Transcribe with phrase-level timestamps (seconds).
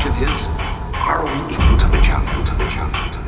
[0.00, 0.46] question is,
[0.94, 2.48] are we equal to the challenge?
[2.48, 3.16] To the challenge?
[3.16, 3.27] To the